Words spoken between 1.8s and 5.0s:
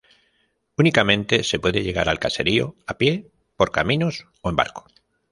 llegar al caserío a pie por caminos o en barco.